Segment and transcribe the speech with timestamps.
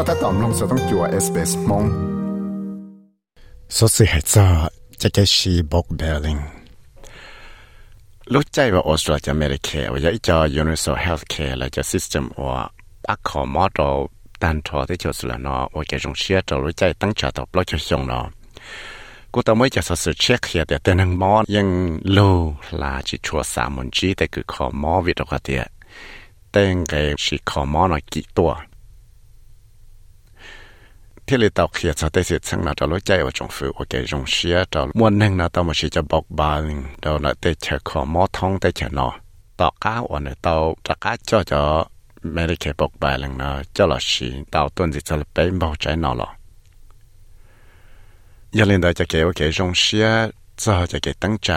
[0.00, 1.84] ็ถ้าตอมลงจะต้องจัวเอสเปสมง
[3.76, 4.46] สดสิเหตุ
[5.00, 6.38] จะแกชีบกเบลลิง
[8.32, 12.58] รู้ใจว่าออสเตรเลียเมริกาว่าจะอีจอ universal health care และจะ system ว่า
[13.10, 13.90] อักขอมอดอ
[14.42, 18.20] ตันทอที่จะสุลนอว่าจะจงเชียร์ตัวรู้ใจตั้งใจต่อปลอจะชงนอ
[19.32, 21.68] กูต้องไม่จะสสืเช็คเขียแต่แต่นังมอยัง
[22.12, 22.18] โล
[22.82, 25.62] ลาจิชัวสามมนจีแต่คือขอมอวิตกเตีย
[26.50, 26.92] เต้งเก
[27.24, 28.52] ชีขอมอหนอกี่ตัว
[32.67, 36.61] ราจะรู้ใจว่าจงฝืนว่าแกจงเชียเรามวนหนึ่งเราต้องมาชีจะบอกบาล
[37.01, 39.09] เราเราได้เชื่อขอมอท้องได้เชื่อนอ
[39.59, 41.59] ต่อก้าววันเราจะก้าเจ้าจะ
[42.33, 46.29] ไม่ได้แค่บอกบาลเนาะเจ้าเราชีเราต้นจะจะเป็นบอกใจนอหรอ
[48.55, 50.07] อย่าลืมเราจะเกี่ยวกับจงเชีย
[50.61, 51.49] จะจะเกี่ยวตั้งใจ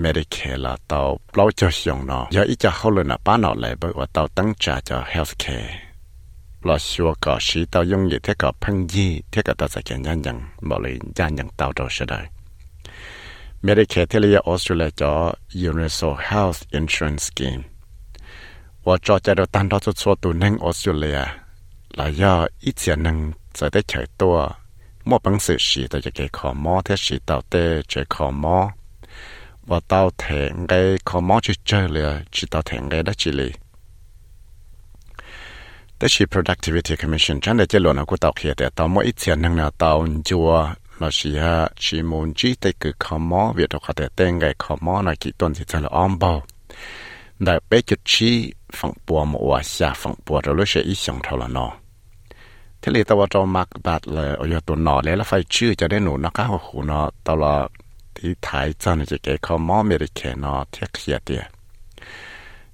[0.00, 1.00] ไม่ได้แค่เราเรา
[1.34, 5.70] เราจะส่งเนาะอย่าอีจะเข้าเลยนะป้าหน่อเลยบอกว่าเราตั้งใจจะ healthcare
[6.65, 10.37] เราชัวก็สีเตา用嘢ที่เท่ก็พังยี่เที่ก็ตัวจะเขียนยันยัง
[10.69, 12.25] บอกเลยยันยังเตาตัวเสด็จ
[13.61, 15.13] ไม่ได้แค่ที่เรียออสเตรเลียจอ
[15.69, 17.63] Universal Health Insurance Scheme
[18.85, 21.19] ว่าจอจะเราตั้งตัวชัวตัวหนึ่งออสเตรเลีย
[21.95, 22.33] แล้วย่อ
[22.65, 23.17] อีเจียหนึ่ง
[23.57, 24.37] จะได้ใช้ตัว
[25.07, 27.55] มั่วปังสื่อสีตัวจะเกี่ยขอมอเทสีเตาเต
[27.89, 28.57] เจขอมอ
[29.69, 30.73] ว่าเตาแทงไง
[31.07, 33.51] ขอมอจะเจอเลยจีเตาแทงไงได้จีเลย
[36.01, 40.49] แต่ชี productivity commission จันได้เจริญกูตอกเขียแต่ต่อมาอีเสียนึงนะตอนจัว
[40.97, 46.31] เราชีฮะชีมูนจีแต่คือคอมอเวียดเขาแต่เต็งไงคอมอนะกี่ต้นสิจะละอ้อมบ่
[47.43, 48.31] ได้ไปจุดชี
[48.77, 51.71] ฝั่งปัวมัวชาฝั่งปัวเราเลยเสียอีสองเท่าละนาะ
[52.81, 57.65] ที่เลตัวจอมักบัดเลยเอาตัวหนอเลยแล้วไฟชื่อจะได้หนูนักข้าวหูเนาะตลอด
[58.15, 61.43] ที่ไทยจันจะเกี่ยคอมอเมริกันเนาะเทียเขียเดีย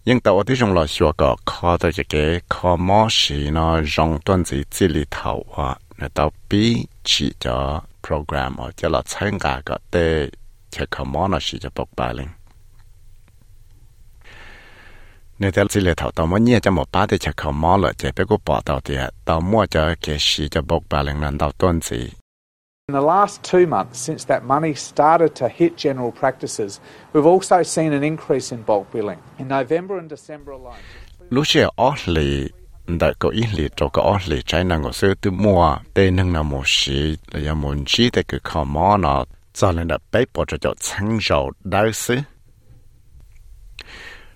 [0.07, 3.81] nhưng tàu thì trong lò xua có kho tới cái cái kho mỏ xì nó
[3.81, 8.89] rong tuần gì chỉ lì thầu à nó tàu bí chỉ cho program ở cho
[8.89, 10.31] cái sửa cái bộc bạch lên, nó đâu đơn là 参加个的
[10.71, 12.23] 这个么那是就不白了。
[15.37, 22.09] 你在这里头，到么你这么把的这个么了，这别个报道的，到么这个是就不白了，难道断子？
[22.89, 26.79] In the last two months, since that money started to hit general practices,
[27.13, 29.19] we've also seen an increase in bulk billing.
[29.39, 30.77] In November and December alone.
[31.75, 32.47] ở lì
[32.87, 36.33] đã có ít lì cho có lì trái năng của sư từ mua tê nâng
[36.33, 39.97] là một sĩ là do muốn chỉ để cái khó mò nó cho nên là
[40.11, 42.17] bé bỏ cho cho sáng dầu đau sư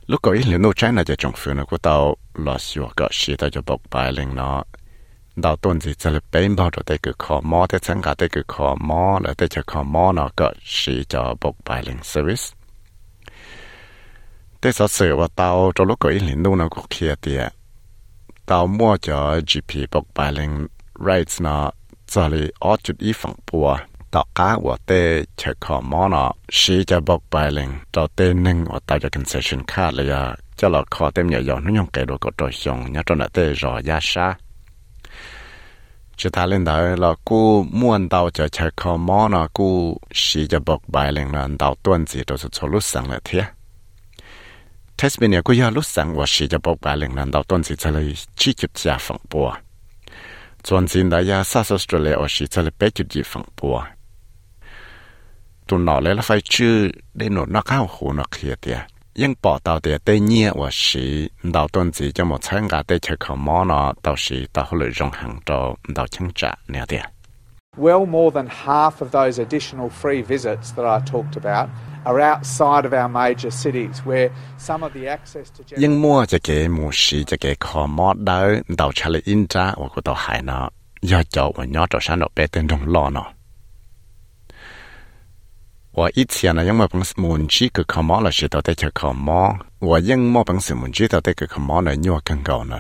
[0.07, 3.07] lúc có ít lì nô trái là cho trong phương của tao là xua có
[3.11, 4.63] sĩ tao cho bọc bài lên nó
[5.36, 8.14] đào tuần gì cho là bé bỏ cho tới cái khó mò tới sáng cả
[8.19, 11.82] tới cái khó mò là tới cho khó mò nó có sĩ cho bọc bài
[11.86, 12.47] lên service
[14.60, 17.42] แต่สอสือว่าเตาจะลุกก็อีหลินนู่นก็เคลียเตีย
[18.47, 19.19] เตามั่วจะ
[19.50, 20.50] GP บอกไปเลง
[21.08, 21.56] rights นะ
[22.12, 23.69] จะเลยออจุดอีฝั่งปัว
[24.14, 24.91] ตอกก้าว่าเต
[25.36, 26.24] เช็คขอมอนะ
[26.58, 30.22] ชีจะบอกไปเลงจะเตนึงว่าเตาจะ concession ค่าเลยอะ
[30.58, 34.26] จะเราขอเต็มอย่ายอนนุ่งเกดก็ตัวชงเนี่ยจนเตรอยาชา
[36.20, 37.41] จะทาเล่นได้เรากู
[37.80, 39.69] ม่วนเตาจะเช็คขอมอนะกู
[40.22, 43.44] ชีจะบอกไปเลงนะเตาต้นสีตัวสุดลุสังเลยเทีย
[44.98, 48.06] Tasmania ก็ยาลุสังว่าชีจะบอกบาเลงนั้น到ต้นสิจะเลย
[48.38, 49.48] ชี้จุดยาฝั่งปัว
[50.66, 53.76] ส่วนสินดายาซาสออสเตรเลียว่าชีจะเลยไปจุดยีฝั่งปัว
[55.66, 56.74] ตุนหนอเลยละไฟชื่อ
[57.16, 58.78] ได้หนวดนักข้าวหูนักเขียเตีย
[59.19, 61.05] ยังปอตาเตียเตเนี่ยว่าสี
[61.55, 65.49] ดาวต้นสีจะหมดเชิงกาเตเชคมอนอตาวสีตาหลุยรงหังโต
[65.95, 67.03] ดาวชังจะเนี่ยเตีย
[67.85, 71.67] Well, more than half of those additional free visits that I talked about
[72.09, 74.29] are outside of our major cities where
[74.67, 78.45] some of the access to ยังมัวจะเกมูสีจะเกคอมอดดาว
[78.79, 80.66] ดาวชะเลอินจ้าว่ากูตาวหายเนาะ
[81.11, 83.28] ยอดจอว่ายอดจอชันดอกเปเต็นดงลอเนาะ
[85.92, 92.78] 我以前呢，因为本是门机个ขมอ了，是到底就ขม我因么本是门机到底个ขม呢，要更高呢。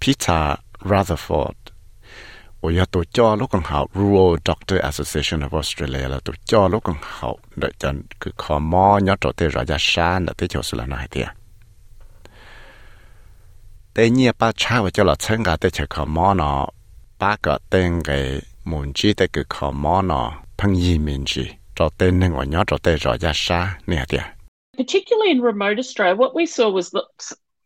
[0.00, 1.56] Peter Rutherford
[2.62, 7.88] 我要多叫ลูกของเขา Rural Doctor Association of Australia แล้วตัว叫ลูกของเขาเดี๋ยวจะ
[8.20, 11.28] คือขอมอยอดตัวเตรอยาชาเดี๋ยวที่จะสุดละนายเดีย
[13.92, 16.62] แต่เนี่ยป้าชาว่าจะหลอดเชิงกับแต่เชขอมอเนาะ
[17.20, 18.18] ป้าก็เต็งไอ้
[18.65, 22.47] muốn chỉ tới cái khó mò nó phăng gì mình chỉ cho tên nên ngoài
[22.47, 24.17] nhớ cho tên rồi ra xa nè thì
[24.77, 27.03] Particularly in remote Australia, what we saw was the,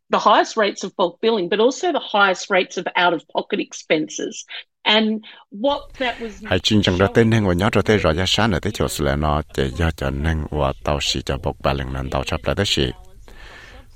[0.10, 4.46] the highest rates of bulk billing, but also the highest rates of out-of-pocket expenses.
[4.84, 6.32] And what that was...
[6.46, 8.72] Hãy chính chẳng đó tên nên ngồi nhớ cho tên rồi giá sáng ở tới
[8.76, 11.94] chỗ xử là nó chỉ do cho nên và tàu xì cho bọc bà lần
[11.94, 12.84] lần tàu chấp là tới xì.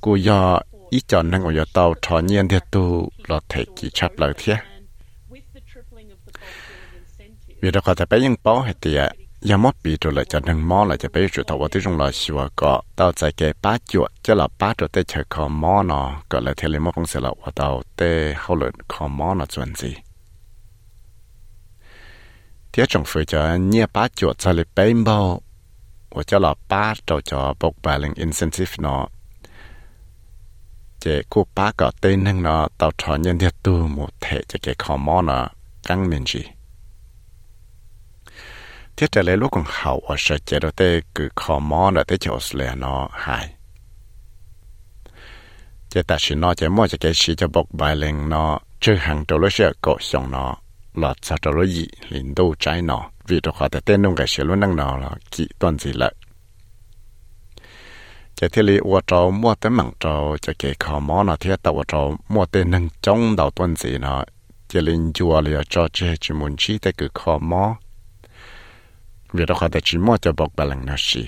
[0.01, 3.89] Cô do ý cho nên ngồi do tàu trò nhiên thì tu là thể kỳ
[3.93, 4.55] chấp là thiết
[7.63, 9.11] vì đó có thể bé những bảo hay tiệt
[9.49, 11.99] ya mất bị rồi lại cho nâng mò lại cho bé chủ tàu tới trong
[11.99, 15.47] là sửa có tàu chạy cái ba chuột cho là ba rồi tới chơi khó
[15.47, 18.71] mò nó gọi là thế lên mất không sẽ là và tàu tới hậu lợi
[18.87, 19.95] khó mò nó chuẩn gì
[22.71, 25.41] tiếc trong phía cho nhia ba chuột cho lại bé bao
[26.09, 29.07] và cho là ba rồi cho bốc bài lên incentive nó
[30.99, 34.59] chế cô ba có tên nâng nó tàu trò nhân thiết tu một thể cho
[34.63, 35.47] cái khó mò nó
[35.83, 36.43] căng mình gì
[38.97, 42.03] thiết trở lại lúc còn hậu ở sở chế đó tê cứ khó mò là
[42.03, 43.49] tê chỗ lệ nó hại
[45.89, 48.95] chế ta chỉ nó chế mua cho cái gì cho bọc bài lên nó, chứ
[48.95, 50.55] hàng đầu lúc sẽ cổ xong nó,
[50.93, 54.27] là sao đầu lúc gì liền đâu trái nó, vì đó họ tên nông cái
[54.27, 56.13] sự luôn năng nó là kỹ toàn gì lại
[58.35, 61.55] chế thiết lý, ua trâu, mua tới mảng trâu cho cái khó mò nó thiết
[61.63, 64.25] tàu trâu, mua tên nâng trong đầu tuần gì nó.
[64.67, 67.75] Chế linh chùa liền cho chế chỉ muốn chi tới cứ khó mò
[69.33, 71.25] vì đó họ chỉ mua cho bọc bà lăng nasi.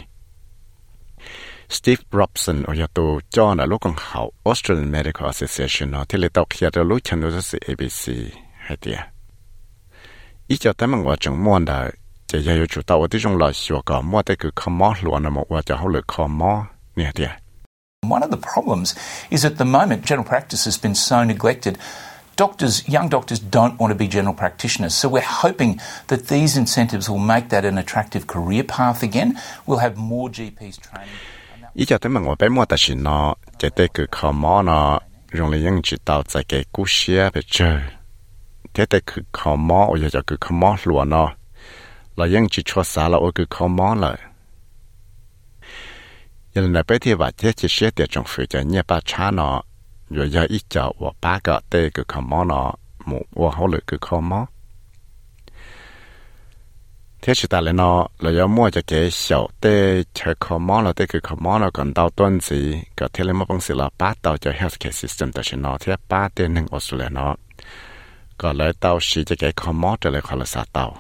[1.70, 6.20] Steve Robson ở nhà tù cho là lúc còn học Australian Medical Association nó thì
[6.20, 8.10] lấy tàu kia cho lúc chân nó sẽ ABC
[8.58, 9.00] hay tiệt.
[10.48, 11.92] ý cho tới mà chúng mua đã
[12.28, 14.94] chỉ là yêu chủ tàu ở trong lò xua có mua tới cứ không mua
[15.02, 16.66] luôn là một cho họ được không mua
[16.96, 17.30] nè tiệt.
[18.10, 18.98] One of the problems
[19.30, 21.76] is at the moment, general practice has been so neglected
[22.36, 24.94] doctors, young doctors don't want to be general practitioners.
[24.94, 29.38] So we're hoping that these incentives will make that an attractive career path again.
[29.66, 31.16] We'll have more GPs training.
[31.76, 31.98] ý thế
[50.09, 54.47] 若要一脚我八个对个看毛呢，木我好了个看毛。
[57.23, 61.59] thế chỉ ta lên nó là do mua cho cái小的chơi khó mò là cái khó mò
[61.59, 64.51] là còn đau tuần gì cái thế lên mà bằng sự là bắt đầu cho
[64.51, 67.37] healthcare system đó chỉ nó thế ba tên nên Australia nó
[68.39, 70.97] còn lại tao chỉ cho cái khó mò trở lại khỏi là sao tao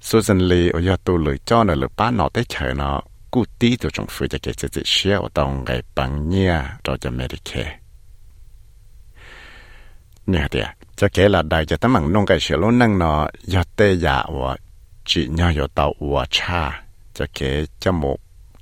[0.00, 3.02] Susan Lee ở nhà tu lười cho nó lười ba nó tới chơi nó
[3.33, 6.97] cụ tí từ trong phía cho cái sự chia ở trong cái bằng nhà cho
[6.97, 7.79] cho Medicare.
[10.25, 10.61] Nè thì
[10.95, 13.95] cho cái là đại cho tấm bằng nông cái sự luôn năng nó giờ tê
[13.95, 14.57] giả và
[15.05, 16.83] chỉ nhau giờ tàu và cha,
[17.13, 18.17] cho cái cho một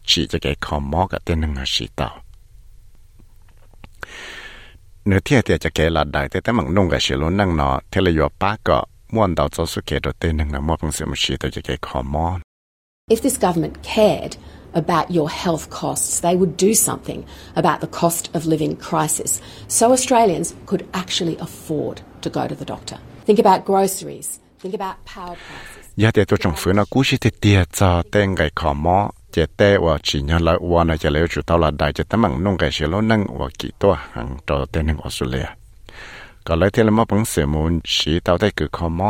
[0.05, 2.21] chỉ cho cái khó mò cái tên năng là sĩ tàu.
[5.05, 7.57] Nếu thiệt thì cho cái là đại thì tấm bằng nông cái sự luôn năng
[7.57, 10.75] nó thế là yo ba cái muốn đầu cho số cái đồ tên năng mua
[10.81, 12.39] bằng sự mà sĩ tàu cho cái khó mò.
[13.11, 14.31] If this government cared
[14.73, 16.19] about your health costs.
[16.21, 17.25] They would do something
[17.55, 22.65] about the cost of living crisis so Australians could actually afford to go to the
[22.65, 22.97] doctor.
[23.25, 24.39] Think about groceries.
[24.59, 25.81] Think about power prices.
[25.95, 26.73] Yeah, they do thế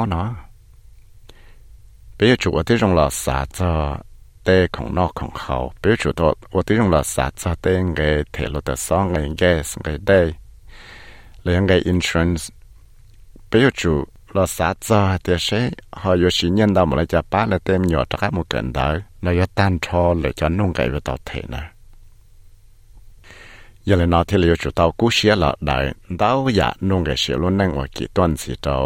[0.07, 0.41] nó.
[4.44, 6.22] แต่ของนอกของเขาเปิดจุด
[6.54, 8.00] ว่าที่ตรงเราสาจะเต้งไง
[8.32, 10.20] เทลแต่ซองไงแกสไงได้
[11.42, 12.48] เลยไงอินชรันส์
[13.48, 13.98] เปิดจุด
[14.32, 15.60] เราสาจะแต่ใช้
[16.00, 18.88] หอยชินยันดาวมันจะป้าเลยเต็มหยอดตะกันมุกันได้
[19.22, 21.62] เราจะตันทอเลยจะนุ่งไก่ไปต่อเทนะ
[23.88, 25.76] ยังเลยนอที่เราจุดเตากู้เชียละได้
[26.20, 28.76] ดาวอยากนุ่งไก่เชียล้วนนั่งว่ากี่ต้นสิเจ้า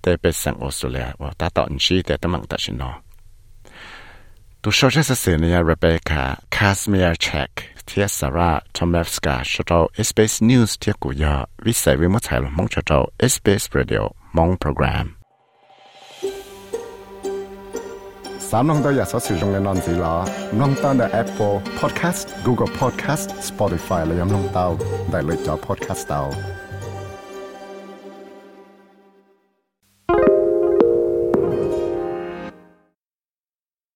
[0.00, 2.60] แต่เป็นสังออสเตรเลียว่าตาตอนชีแต่ตั้งมังตัด
[4.65, 7.51] Du så det så senior Rebecca Kasmir Check
[7.85, 14.05] เทียสาระทอมเลฟสกาชโตเอสเปซนิวส์เทียกุยอวิสัยวิมุทัยลมงชโตเอสเปซเรดียว
[14.37, 15.05] มองโปรแกรม
[18.49, 20.15] สามน้องตัวอยากสอสื่อตรงในนอนสีหลอ
[20.59, 24.67] น้องตั้งแต่แอปฟอร์พอดแคสต์กูเกิลพอดแคสต์สปอติฟายและยังน้องเต้า
[25.11, 26.54] ได้เลยจอ Podcast เต้า